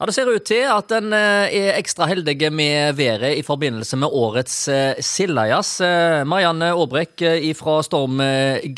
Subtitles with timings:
[0.00, 3.98] Ja, Det ser ut til at en eh, er ekstra heldig med været i forbindelse
[4.00, 5.82] med årets eh, Sildajazz.
[5.84, 7.20] Eh, Marianne Aabrek
[7.58, 8.16] fra Storm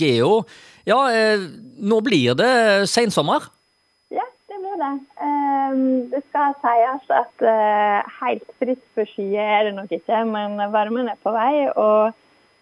[0.00, 0.42] Geo.
[0.82, 0.98] Ja,
[1.78, 3.46] nå blir det sensommer?
[4.10, 4.90] Ja, det blir det.
[5.22, 7.46] Ehm, det skal sies at
[8.18, 11.70] helt fritt for skyer er det nok ikke, men varmen er på vei.
[11.70, 12.10] og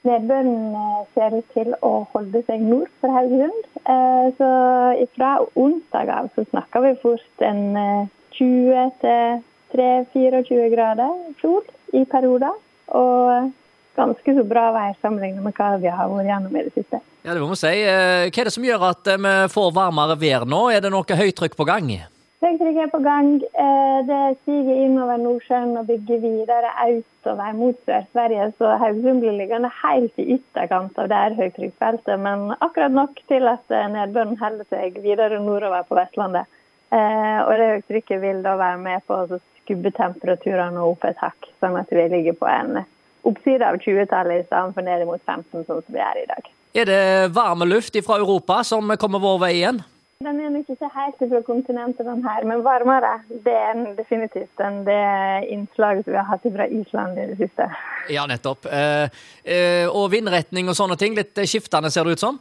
[0.04, 0.77] Nedbøren
[1.16, 3.66] ser ut til å holde seg nord for Haugesund.
[4.36, 4.54] Så
[5.16, 8.11] fra onsdag av så snakker vi fort en
[8.41, 12.54] 20-23-24 grader sol i perioder.
[12.90, 13.50] Og
[14.00, 17.03] ganske så bra vær sammenlignet med hva vi har vært gjennom i det siste.
[17.25, 17.75] Ja, det må vi si.
[17.85, 20.63] Eh, hva er det som gjør at eh, vi får varmere vær nå?
[20.72, 21.93] Er det noe høytrykk på gang?
[22.40, 23.35] Høytrykk er på gang.
[23.44, 28.46] Eh, det stiger innover Nordsjøen og bygger videre utover mot Sør-Sverige.
[28.57, 32.16] Så Haugesund blir liggende helt i ytterkant av det høytrykksfeltet.
[32.25, 36.48] Men akkurat nok til at nedbøren holder seg videre nordover på Vestlandet.
[36.91, 41.50] Eh, og det trykket vil da være med på å skubbe temperaturene opp et hakk,
[41.62, 42.80] sånn at vi ligger på en
[43.28, 46.50] oppside av 20-tallet i stedet for ned mot 15, sånn som vi er i dag.
[46.74, 49.80] Er det varme luft fra Europa som kommer vår vei igjen?
[50.20, 53.14] Den er nok ikke helt fra kontinentet, den her, men varmere.
[53.46, 55.00] Det er definitivt enn det
[55.48, 57.70] innslaget vi har hatt fra Island i det siste.
[58.12, 58.68] Ja, nettopp.
[58.68, 59.08] Eh,
[59.48, 62.36] eh, og vindretning og sånne ting, litt skiftende ser det ut som?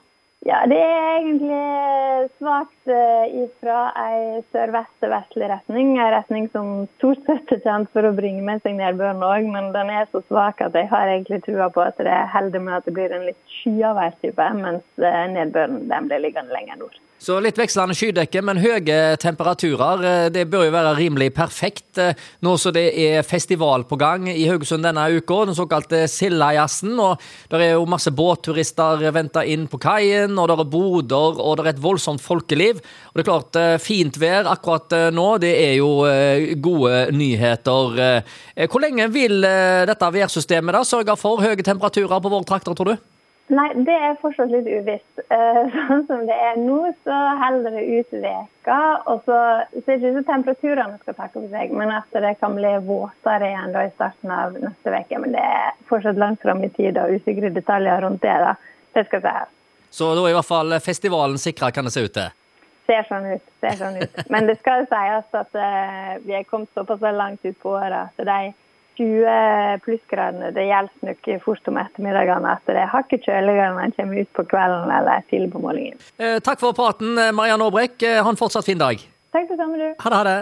[0.47, 2.91] Ja, det er egentlig svakt
[3.35, 5.91] ifra fra ei sørvest-vestlig retning.
[5.99, 9.73] En retning som stort sett er kjent for å bringe med seg nedbøren òg, men
[9.75, 12.87] den er så svak at jeg har egentlig trua på at det holder med at
[12.87, 16.97] det blir en litt skyaværstype, mens eh, nedbøren den blir liggende lenger nord.
[17.19, 20.03] Så litt vekslende skydekke, men høye temperaturer.
[20.07, 22.15] Eh, det bør jo være rimelig perfekt eh,
[22.47, 26.95] nå som det er festival på gang i Haugesund denne uka, den såkalte Sildajazzen.
[26.95, 27.19] Og
[27.51, 31.65] det er jo masse båtturister venta inn på kaien, og det er boder, og det
[31.65, 32.79] er et voldsomt folkeliv.
[33.11, 35.91] Og det er klart, eh, fint vær akkurat nå, det er jo
[36.63, 38.23] gode nyheter.
[38.63, 43.09] Hvor lenge vil dette værsystemet da sørge for høye temperaturer på vår trakter, tror du?
[43.49, 45.05] Nei, det er fortsatt litt uvisst.
[45.29, 48.77] Eh, sånn som det er nå, så holder det ut veka,
[49.11, 49.35] og så,
[49.75, 52.71] så er det ikke så temperaturene skal takke for seg, men at det kan bli
[52.87, 55.19] våtere igjen da i starten av neste uke.
[55.21, 58.33] Men det er fortsatt langt fram i tid og usikre detaljer rundt det.
[58.41, 58.55] da.
[58.97, 59.53] Det skal sies.
[59.99, 62.33] Så da er i hvert fall festivalen sikra, kan det se ut til?
[62.89, 63.45] Ser sånn ut.
[63.61, 64.19] ser sånn ut.
[64.33, 68.25] Men det skal sies at uh, vi er kommet såpass langt ut på året at
[68.33, 68.53] de
[68.99, 73.95] 20 plussgradene det gjelder nok fort om ettermiddagene at det er hakket kjøligere når en
[73.97, 75.99] kommer ut på kvelden eller tidlig på morgenen.
[76.19, 77.97] Eh, takk for praten, Marianne Aabrek.
[78.03, 79.01] Ha en fortsatt fin dag.
[79.33, 79.89] Takk det samme, du.
[79.93, 80.39] Ha det, ha det.